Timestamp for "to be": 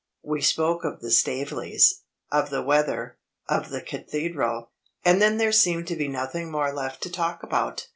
5.89-6.07